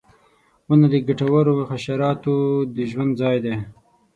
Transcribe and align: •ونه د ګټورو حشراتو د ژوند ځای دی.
•ونه 0.67 0.87
د 0.93 0.95
ګټورو 1.07 1.53
حشراتو 1.69 2.35
د 2.75 2.77
ژوند 2.91 3.11
ځای 3.21 3.37
دی. 3.45 3.55